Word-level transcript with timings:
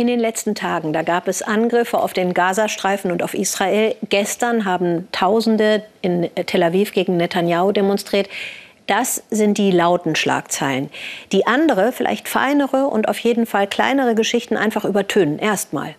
In 0.00 0.06
den 0.06 0.18
letzten 0.18 0.54
Tagen, 0.54 0.94
da 0.94 1.02
gab 1.02 1.28
es 1.28 1.42
Angriffe 1.42 1.98
auf 1.98 2.14
den 2.14 2.32
Gazastreifen 2.32 3.12
und 3.12 3.22
auf 3.22 3.34
Israel. 3.34 3.94
Gestern 4.08 4.64
haben 4.64 5.06
Tausende 5.12 5.82
in 6.00 6.30
Tel 6.46 6.62
Aviv 6.62 6.94
gegen 6.94 7.18
Netanyahu 7.18 7.70
demonstriert. 7.70 8.26
Das 8.86 9.22
sind 9.28 9.58
die 9.58 9.70
lauten 9.70 10.16
Schlagzeilen. 10.16 10.88
Die 11.32 11.46
andere, 11.46 11.92
vielleicht 11.92 12.30
feinere 12.30 12.86
und 12.86 13.08
auf 13.10 13.18
jeden 13.18 13.44
Fall 13.44 13.66
kleinere 13.66 14.14
Geschichten 14.14 14.56
einfach 14.56 14.86
übertönen. 14.86 15.38
Erstmal. 15.38 15.94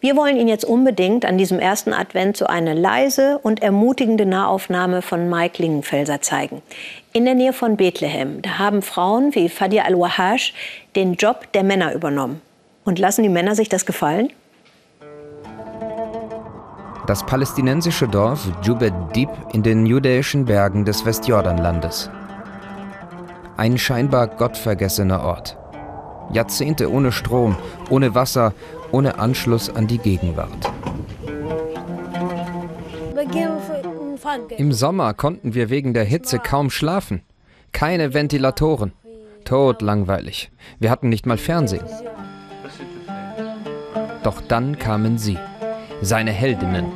Wir 0.00 0.14
wollen 0.14 0.36
Ihnen 0.36 0.46
jetzt 0.46 0.64
unbedingt 0.64 1.24
an 1.24 1.36
diesem 1.36 1.58
ersten 1.58 1.92
Advent 1.92 2.36
so 2.36 2.46
eine 2.46 2.74
leise 2.74 3.40
und 3.42 3.60
ermutigende 3.60 4.24
Nahaufnahme 4.24 5.02
von 5.02 5.28
Mike 5.28 5.60
Lingenfelser 5.60 6.20
zeigen. 6.20 6.62
In 7.12 7.24
der 7.24 7.34
Nähe 7.34 7.52
von 7.52 7.76
Bethlehem, 7.76 8.40
da 8.40 8.58
haben 8.58 8.82
Frauen 8.82 9.34
wie 9.34 9.48
Fadia 9.48 9.82
Al-Wahash 9.82 10.54
den 10.94 11.14
Job 11.14 11.52
der 11.54 11.64
Männer 11.64 11.92
übernommen. 11.92 12.40
Und 12.84 12.98
lassen 12.98 13.22
die 13.22 13.28
Männer 13.28 13.54
sich 13.54 13.68
das 13.68 13.86
gefallen? 13.86 14.30
Das 17.06 17.26
palästinensische 17.26 18.06
Dorf 18.08 18.48
Jubed 18.62 18.92
Dib 19.14 19.28
in 19.52 19.62
den 19.62 19.86
judäischen 19.86 20.44
Bergen 20.44 20.84
des 20.84 21.04
Westjordanlandes. 21.04 22.10
Ein 23.56 23.76
scheinbar 23.76 24.28
gottvergessener 24.28 25.22
Ort. 25.22 25.58
Jahrzehnte 26.32 26.90
ohne 26.90 27.12
Strom, 27.12 27.56
ohne 27.90 28.14
Wasser, 28.14 28.54
ohne 28.92 29.18
Anschluss 29.18 29.68
an 29.68 29.86
die 29.86 29.98
Gegenwart. 29.98 30.72
Im 34.56 34.72
Sommer 34.72 35.14
konnten 35.14 35.54
wir 35.54 35.70
wegen 35.70 35.94
der 35.94 36.04
Hitze 36.04 36.38
kaum 36.38 36.70
schlafen. 36.70 37.22
Keine 37.72 38.14
Ventilatoren. 38.14 38.92
Tot 39.44 39.82
langweilig. 39.82 40.50
Wir 40.78 40.90
hatten 40.90 41.08
nicht 41.08 41.26
mal 41.26 41.38
Fernsehen. 41.38 41.84
Doch 44.22 44.40
dann 44.40 44.78
kamen 44.78 45.18
sie, 45.18 45.38
seine 46.00 46.32
Heldinnen. 46.32 46.86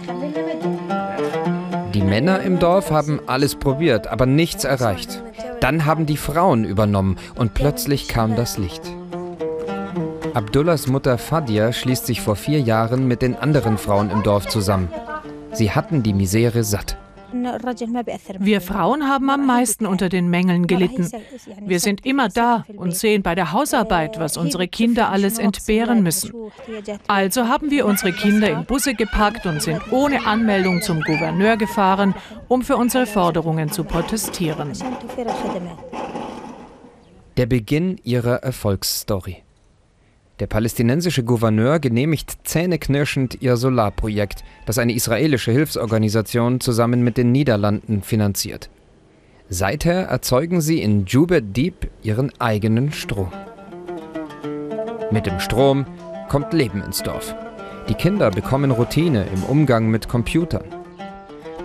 Die 1.95 2.03
Männer 2.03 2.41
im 2.43 2.59
Dorf 2.59 2.91
haben 2.91 3.21
alles 3.27 3.55
probiert, 3.55 4.07
aber 4.07 4.27
nichts 4.27 4.65
erreicht. 4.65 5.23
Dann 5.61 5.87
haben 5.87 6.07
die 6.07 6.19
Frauen 6.19 6.65
übernommen 6.65 7.17
und 7.35 7.55
plötzlich 7.55 8.09
kam 8.09 8.37
das 8.37 8.59
Licht. 8.59 8.83
Abdullahs 10.35 10.87
Mutter 10.87 11.17
Fadia 11.17 11.73
schließt 11.73 12.05
sich 12.05 12.21
vor 12.21 12.37
vier 12.37 12.61
Jahren 12.61 13.09
mit 13.09 13.23
den 13.23 13.37
anderen 13.37 13.79
Frauen 13.79 14.11
im 14.11 14.23
Dorf 14.23 14.47
zusammen. 14.47 14.89
Sie 15.53 15.71
hatten 15.71 16.03
die 16.03 16.13
Misere 16.13 16.63
satt. 16.63 16.99
Wir 18.39 18.61
Frauen 18.61 19.09
haben 19.09 19.31
am 19.31 19.47
meisten 19.47 19.87
unter 19.87 20.09
den 20.09 20.29
Mängeln 20.29 20.67
gelitten. 20.67 21.11
Wir 21.61 21.81
sind 21.81 22.05
immer 22.05 22.29
da 22.29 22.65
und 22.77 22.95
sehen 22.95 23.23
bei 23.23 23.35
der 23.35 23.53
Hausarbeit, 23.53 24.19
was 24.19 24.37
unsere 24.37 24.69
Kinder 24.69 25.11
alles 25.11 25.39
entbehren 25.39 26.03
müssen. 26.03 26.33
Also 27.07 27.49
haben 27.49 27.71
wir 27.71 27.87
unsere 27.87 28.13
Kinder 28.13 28.51
in 28.51 28.65
Busse 28.65 28.95
gepackt 28.95 29.47
und 29.47 29.63
sind 29.63 29.81
ohne 29.93 30.27
Anmeldung 30.27 30.83
zum 30.83 31.01
Gouverneur 31.03 31.57
gefahren, 31.57 32.15
um 32.49 32.63
für 32.63 32.77
unsere 32.77 33.07
Forderungen 33.07 33.71
zu 33.71 33.85
protestieren. 33.85 34.73
Der 37.37 37.47
Beginn 37.47 38.01
ihrer 38.03 38.43
Erfolgsstory. 38.43 39.46
Der 40.39 40.47
palästinensische 40.47 41.25
Gouverneur 41.25 41.79
genehmigt 41.79 42.37
zähneknirschend 42.45 43.41
ihr 43.41 43.57
Solarprojekt, 43.57 44.45
das 44.67 44.77
eine 44.77 44.93
israelische 44.93 45.51
Hilfsorganisation 45.51 46.61
zusammen 46.61 47.03
mit 47.03 47.17
den 47.17 47.33
Niederlanden 47.33 48.03
finanziert. 48.03 48.69
Seither 49.49 50.03
erzeugen 50.03 50.61
sie 50.61 50.83
in 50.83 51.07
Jubed 51.07 51.57
Deep 51.57 51.89
ihren 52.03 52.33
eigenen 52.39 52.93
Strom. 52.93 53.33
Mit 55.11 55.25
dem 55.25 55.41
Strom 55.41 55.87
kommt 56.29 56.53
Leben 56.53 56.83
ins 56.83 57.03
Dorf. 57.03 57.35
Die 57.89 57.95
Kinder 57.95 58.31
bekommen 58.31 58.73
Routine 58.73 59.25
im 59.33 59.45
Umgang 59.45 59.89
mit 59.89 60.09
Computern. 60.09 60.65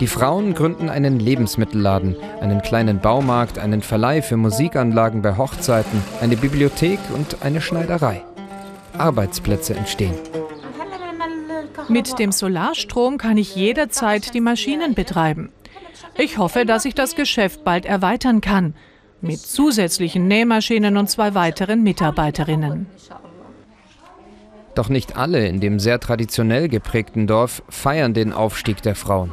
Die 0.00 0.06
Frauen 0.06 0.54
gründen 0.54 0.88
einen 0.88 1.20
Lebensmittelladen, 1.20 2.16
einen 2.40 2.62
kleinen 2.62 3.00
Baumarkt, 3.00 3.58
einen 3.58 3.82
Verleih 3.82 4.22
für 4.22 4.36
Musikanlagen 4.36 5.20
bei 5.20 5.36
Hochzeiten, 5.36 6.02
eine 6.20 6.36
Bibliothek 6.36 7.00
und 7.14 7.42
eine 7.42 7.60
Schneiderei. 7.60 8.22
Arbeitsplätze 8.96 9.74
entstehen. 9.74 10.14
Mit 11.88 12.18
dem 12.18 12.32
Solarstrom 12.32 13.18
kann 13.18 13.36
ich 13.36 13.56
jederzeit 13.56 14.34
die 14.34 14.40
Maschinen 14.40 14.94
betreiben. 14.94 15.50
Ich 16.16 16.38
hoffe, 16.38 16.64
dass 16.64 16.84
ich 16.84 16.94
das 16.94 17.16
Geschäft 17.16 17.64
bald 17.64 17.86
erweitern 17.86 18.40
kann. 18.40 18.74
Mit 19.20 19.40
zusätzlichen 19.40 20.26
Nähmaschinen 20.26 20.96
und 20.96 21.08
zwei 21.08 21.34
weiteren 21.34 21.82
Mitarbeiterinnen. 21.82 22.86
Doch 24.74 24.88
nicht 24.88 25.16
alle 25.16 25.46
in 25.46 25.60
dem 25.60 25.78
sehr 25.78 26.00
traditionell 26.00 26.68
geprägten 26.68 27.26
Dorf 27.26 27.62
feiern 27.68 28.14
den 28.14 28.32
Aufstieg 28.32 28.82
der 28.82 28.94
Frauen. 28.94 29.32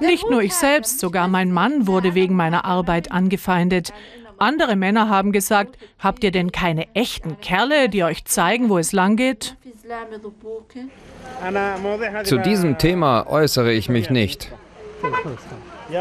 Nicht 0.00 0.28
nur 0.30 0.42
ich 0.42 0.54
selbst, 0.54 1.00
sogar 1.00 1.28
mein 1.28 1.52
Mann 1.52 1.86
wurde 1.86 2.14
wegen 2.14 2.36
meiner 2.36 2.64
Arbeit 2.64 3.12
angefeindet. 3.12 3.92
Andere 4.40 4.74
Männer 4.74 5.10
haben 5.10 5.32
gesagt, 5.32 5.76
habt 5.98 6.24
ihr 6.24 6.30
denn 6.30 6.50
keine 6.50 6.94
echten 6.94 7.40
Kerle, 7.40 7.90
die 7.90 8.04
euch 8.04 8.24
zeigen, 8.24 8.70
wo 8.70 8.78
es 8.78 8.92
lang 8.92 9.16
geht? 9.16 9.54
Zu 12.24 12.38
diesem 12.38 12.78
Thema 12.78 13.26
äußere 13.26 13.70
ich 13.70 13.90
mich 13.90 14.08
nicht. 14.08 14.50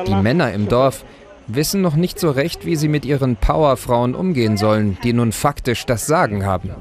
Die 0.07 0.15
Männer 0.15 0.53
im 0.53 0.69
Dorf 0.69 1.03
wissen 1.47 1.81
noch 1.81 1.95
nicht 1.95 2.17
so 2.17 2.31
recht, 2.31 2.65
wie 2.65 2.77
sie 2.77 2.87
mit 2.87 3.03
ihren 3.03 3.35
Powerfrauen 3.35 4.15
umgehen 4.15 4.55
sollen, 4.55 4.97
die 5.03 5.11
nun 5.11 5.33
faktisch 5.33 5.85
das 5.85 6.05
Sagen 6.07 6.45
haben. 6.45 6.71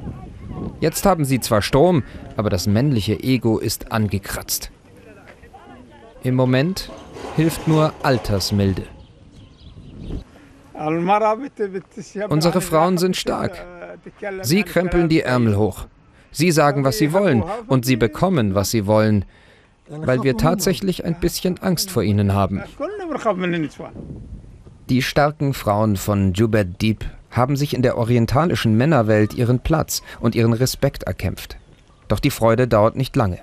Jetzt 0.78 1.06
haben 1.06 1.24
sie 1.24 1.40
zwar 1.40 1.60
Strom, 1.60 2.04
aber 2.36 2.50
das 2.50 2.68
männliche 2.68 3.20
Ego 3.20 3.58
ist 3.58 3.90
angekratzt. 3.90 4.70
Im 6.22 6.36
Moment 6.36 6.88
hilft 7.34 7.66
nur 7.66 7.92
Altersmilde. 8.04 8.84
Unsere 12.28 12.60
Frauen 12.60 12.98
sind 12.98 13.16
stark. 13.16 13.66
Sie 14.42 14.62
krempeln 14.62 15.08
die 15.08 15.22
Ärmel 15.22 15.56
hoch. 15.56 15.86
Sie 16.30 16.50
sagen, 16.50 16.84
was 16.84 16.98
sie 16.98 17.12
wollen, 17.12 17.42
und 17.66 17.84
sie 17.84 17.96
bekommen, 17.96 18.54
was 18.54 18.70
sie 18.70 18.86
wollen, 18.86 19.24
weil 19.88 20.22
wir 20.22 20.36
tatsächlich 20.36 21.04
ein 21.04 21.18
bisschen 21.18 21.58
Angst 21.58 21.90
vor 21.90 22.02
ihnen 22.02 22.32
haben. 22.34 22.62
Die 24.88 25.02
starken 25.02 25.54
Frauen 25.54 25.96
von 25.96 26.32
Jubed 26.32 26.80
Deep 26.80 27.04
haben 27.30 27.56
sich 27.56 27.74
in 27.74 27.82
der 27.82 27.98
orientalischen 27.98 28.76
Männerwelt 28.76 29.34
ihren 29.34 29.60
Platz 29.60 30.02
und 30.20 30.34
ihren 30.34 30.52
Respekt 30.52 31.02
erkämpft. 31.02 31.56
Doch 32.08 32.20
die 32.20 32.30
Freude 32.30 32.68
dauert 32.68 32.96
nicht 32.96 33.14
lange. 33.16 33.38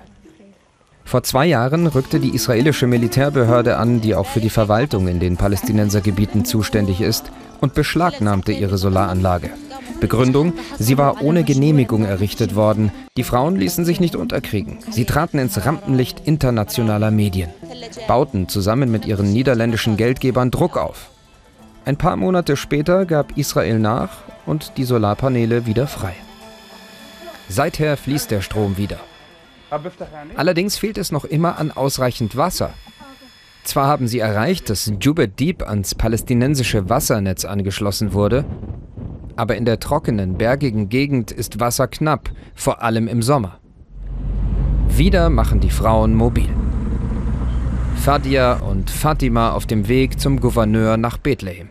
Vor 1.06 1.22
zwei 1.22 1.46
Jahren 1.46 1.86
rückte 1.86 2.18
die 2.18 2.34
israelische 2.34 2.88
Militärbehörde 2.88 3.76
an, 3.76 4.00
die 4.00 4.16
auch 4.16 4.26
für 4.26 4.40
die 4.40 4.50
Verwaltung 4.50 5.06
in 5.06 5.20
den 5.20 5.36
Palästinensergebieten 5.36 6.44
zuständig 6.44 7.00
ist, 7.00 7.30
und 7.60 7.74
beschlagnahmte 7.74 8.50
ihre 8.50 8.76
Solaranlage. 8.76 9.50
Begründung, 10.00 10.52
sie 10.80 10.98
war 10.98 11.22
ohne 11.22 11.44
Genehmigung 11.44 12.04
errichtet 12.04 12.56
worden. 12.56 12.90
Die 13.16 13.22
Frauen 13.22 13.54
ließen 13.54 13.84
sich 13.84 14.00
nicht 14.00 14.16
unterkriegen. 14.16 14.78
Sie 14.90 15.04
traten 15.04 15.38
ins 15.38 15.64
Rampenlicht 15.64 16.22
internationaler 16.26 17.12
Medien, 17.12 17.50
bauten 18.08 18.48
zusammen 18.48 18.90
mit 18.90 19.06
ihren 19.06 19.32
niederländischen 19.32 19.96
Geldgebern 19.96 20.50
Druck 20.50 20.76
auf. 20.76 21.10
Ein 21.84 21.96
paar 21.96 22.16
Monate 22.16 22.56
später 22.56 23.06
gab 23.06 23.38
Israel 23.38 23.78
nach 23.78 24.10
und 24.44 24.72
die 24.76 24.84
Solarpaneele 24.84 25.66
wieder 25.66 25.86
frei. 25.86 26.14
Seither 27.48 27.96
fließt 27.96 28.32
der 28.32 28.40
Strom 28.40 28.76
wieder. 28.76 28.98
Allerdings 30.36 30.78
fehlt 30.78 30.98
es 30.98 31.12
noch 31.12 31.24
immer 31.24 31.58
an 31.58 31.72
ausreichend 31.72 32.36
Wasser. 32.36 32.72
Zwar 33.64 33.88
haben 33.88 34.06
sie 34.06 34.20
erreicht, 34.20 34.70
dass 34.70 34.92
Jubet 35.00 35.40
Deep 35.40 35.62
ans 35.68 35.94
palästinensische 35.94 36.88
Wassernetz 36.88 37.44
angeschlossen 37.44 38.12
wurde, 38.12 38.44
aber 39.34 39.56
in 39.56 39.64
der 39.64 39.80
trockenen, 39.80 40.38
bergigen 40.38 40.88
Gegend 40.88 41.32
ist 41.32 41.58
Wasser 41.58 41.88
knapp, 41.88 42.30
vor 42.54 42.82
allem 42.82 43.08
im 43.08 43.22
Sommer. 43.22 43.58
Wieder 44.88 45.30
machen 45.30 45.60
die 45.60 45.70
Frauen 45.70 46.14
mobil. 46.14 46.48
Fadia 47.96 48.54
und 48.54 48.88
Fatima 48.88 49.50
auf 49.50 49.66
dem 49.66 49.88
Weg 49.88 50.20
zum 50.20 50.40
Gouverneur 50.40 50.96
nach 50.96 51.18
Bethlehem. 51.18 51.70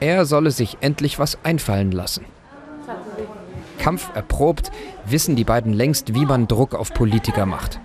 Er 0.00 0.24
solle 0.24 0.50
sich 0.50 0.78
endlich 0.80 1.18
was 1.18 1.38
einfallen 1.44 1.92
lassen. 1.92 2.24
Kampferprobt 3.84 4.72
wissen 5.04 5.36
die 5.36 5.44
beiden 5.44 5.74
längst, 5.74 6.14
wie 6.14 6.24
man 6.24 6.48
Druck 6.48 6.74
auf 6.74 6.94
Politiker 6.94 7.44
macht. 7.44 7.80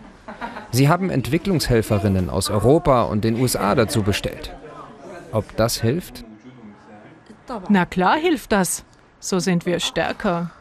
Sie 0.72 0.88
haben 0.88 1.10
Entwicklungshelferinnen 1.10 2.30
aus 2.30 2.50
Europa 2.50 3.02
und 3.02 3.26
den 3.26 3.38
USA 3.38 3.76
dazu 3.76 4.02
bestellt. 4.02 4.56
Ob 5.34 5.58
das 5.58 5.82
hilft? 5.82 6.24
Na 7.68 7.86
klar 7.86 8.16
hilft 8.16 8.54
das. 8.54 8.86
So 9.20 9.40
sind 9.40 9.66
wir 9.66 9.82
stärker. 9.82 10.52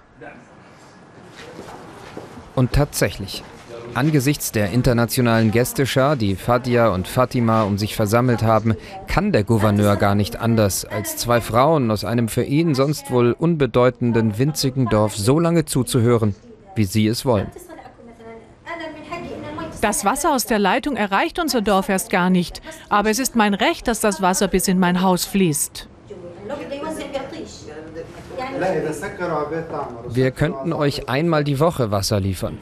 Und 2.57 2.73
tatsächlich, 2.73 3.45
Angesichts 3.95 4.53
der 4.53 4.71
internationalen 4.71 5.51
Gästeschar, 5.51 6.17
die 6.17 6.37
Fadia 6.37 6.89
und 6.89 7.09
Fatima 7.09 7.63
um 7.63 7.79
sich 7.79 7.97
versammelt 7.97 8.43
haben, 8.43 8.77
kann 9.07 9.33
der 9.33 9.45
Gouverneur 9.45 9.97
gar 9.97 10.15
nicht 10.15 10.37
anders, 10.37 10.85
als 10.85 11.17
zwei 11.17 11.41
Frauen 11.41 11.91
aus 11.91 12.05
einem 12.05 12.29
für 12.29 12.45
ihn 12.45 12.75
sonst 12.75 13.11
wohl 13.11 13.33
unbedeutenden 13.33 14.39
winzigen 14.39 14.87
Dorf 14.87 15.17
so 15.17 15.41
lange 15.41 15.65
zuzuhören, 15.65 16.35
wie 16.75 16.85
sie 16.85 17.07
es 17.07 17.25
wollen. 17.25 17.49
Das 19.81 20.05
Wasser 20.05 20.35
aus 20.35 20.47
der 20.47 20.59
Leitung 20.59 20.97
erreicht 20.97 21.39
unser 21.39 21.61
Dorf 21.61 21.89
erst 21.89 22.11
gar 22.11 22.31
nicht. 22.31 22.61
Aber 22.89 23.11
es 23.11 23.19
ist 23.19 23.37
mein 23.37 23.55
Recht, 23.55 23.87
dass 23.87 24.01
das 24.01 24.21
Wasser 24.21 24.49
bis 24.49 24.67
in 24.67 24.79
mein 24.79 25.03
Haus 25.03 25.25
fließt. 25.25 25.89
Wir 30.09 30.31
könnten 30.31 30.73
euch 30.73 31.09
einmal 31.09 31.45
die 31.45 31.61
Woche 31.61 31.91
Wasser 31.91 32.19
liefern. 32.19 32.59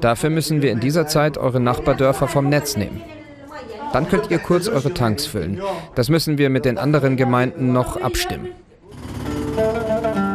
Dafür 0.00 0.30
müssen 0.30 0.62
wir 0.62 0.72
in 0.72 0.80
dieser 0.80 1.06
Zeit 1.06 1.38
eure 1.38 1.60
Nachbardörfer 1.60 2.28
vom 2.28 2.48
Netz 2.48 2.76
nehmen. 2.76 3.02
Dann 3.92 4.08
könnt 4.08 4.30
ihr 4.30 4.38
kurz 4.38 4.68
eure 4.68 4.94
Tanks 4.94 5.26
füllen. 5.26 5.60
Das 5.94 6.08
müssen 6.08 6.38
wir 6.38 6.50
mit 6.50 6.64
den 6.64 6.78
anderen 6.78 7.16
Gemeinden 7.16 7.72
noch 7.72 8.00
abstimmen. 8.00 8.48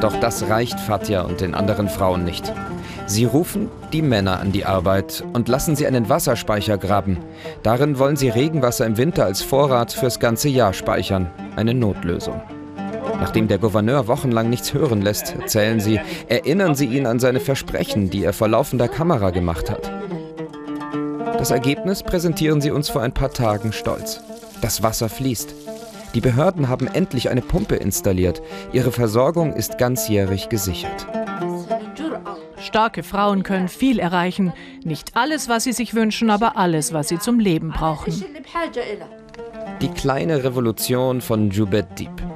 Doch 0.02 0.16
das 0.20 0.50
reicht 0.50 0.80
Fatja 0.80 1.22
und 1.22 1.42
den 1.42 1.56
anderen 1.56 1.90
Frauen 1.90 2.26
nicht. 2.26 2.52
Sie 3.08 3.26
rufen 3.26 3.70
die 3.94 4.02
Männer 4.02 4.40
an 4.40 4.52
die 4.52 4.66
Arbeit 4.66 5.24
und 5.34 5.48
lassen 5.48 5.76
sie 5.76 5.86
einen 5.86 6.10
Wasserspeicher 6.10 6.78
graben. 6.78 7.20
Darin 7.64 8.00
wollen 8.00 8.16
sie 8.16 8.30
Regenwasser 8.30 8.86
im 8.86 8.98
Winter 8.98 9.26
als 9.26 9.42
Vorrat 9.42 9.94
fürs 9.94 10.20
ganze 10.20 10.50
Jahr 10.50 10.74
speichern. 10.74 11.30
Eine 11.56 11.74
Notlösung. 11.74 12.42
Nachdem 13.20 13.48
der 13.48 13.58
Gouverneur 13.58 14.08
wochenlang 14.08 14.50
nichts 14.50 14.74
hören 14.74 15.02
lässt, 15.02 15.36
erzählen 15.36 15.80
sie, 15.80 16.00
erinnern 16.28 16.76
sie 16.76 16.86
ihn 16.86 17.06
an 17.06 17.20
seine 17.20 17.40
Versprechen, 17.40 18.10
die 18.10 18.24
er 18.24 18.34
vor 18.34 18.48
laufender 18.48 18.88
Kamera 18.88 19.30
gemacht 19.30 19.70
hat. 19.70 19.92
Das 21.38 21.52
Ergebnis 21.52 22.04
präsentieren 22.04 22.62
sie 22.62 22.72
uns 22.72 22.90
vor 22.90 23.02
ein 23.02 23.14
paar 23.14 23.32
Tagen 23.32 23.72
stolz. 23.72 24.22
Das 24.62 24.84
Wasser 24.84 25.10
fließt. 25.10 25.54
Die 26.16 26.22
Behörden 26.22 26.70
haben 26.70 26.88
endlich 26.88 27.30
eine 27.30 27.42
Pumpe 27.42 27.76
installiert. 27.76 28.42
Ihre 28.72 28.92
Versorgung 28.92 29.54
ist 29.54 29.78
ganzjährig 29.78 30.50
gesichert. 30.50 31.06
Starke 32.58 33.04
Frauen 33.04 33.44
können 33.44 33.68
viel 33.68 34.00
erreichen. 34.00 34.54
Nicht 34.84 35.16
alles, 35.16 35.50
was 35.50 35.66
sie 35.66 35.74
sich 35.74 35.94
wünschen, 35.94 36.30
aber 36.30 36.58
alles, 36.58 36.94
was 36.94 37.10
sie 37.10 37.20
zum 37.20 37.40
Leben 37.40 37.72
brauchen. 37.72 38.24
Die 39.82 39.90
kleine 39.90 40.44
Revolution 40.44 41.22
von 41.22 41.52
Jubed 41.52 42.00
Deep. 42.00 42.35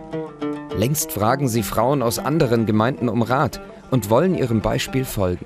Längst 0.79 1.11
fragen 1.11 1.49
sie 1.49 1.61
Frauen 1.61 2.01
aus 2.01 2.19
anderen 2.19 2.65
Gemeinden 2.65 3.09
um 3.09 3.21
Rat 3.21 3.59
und 3.91 4.09
wollen 4.09 4.33
ihrem 4.33 4.61
Beispiel 4.61 5.03
folgen. 5.03 5.45